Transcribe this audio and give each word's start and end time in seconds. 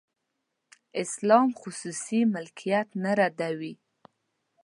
اسلام 1.03 1.47
خصوصي 1.61 2.19
ملکیت 2.33 2.87
نه 3.03 3.11
ردوي. 3.19 3.73